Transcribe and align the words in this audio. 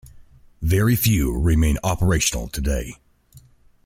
Very 0.63 0.95
few 0.95 1.31
remain 1.31 1.77
operational 1.83 2.47
today. 2.47 2.95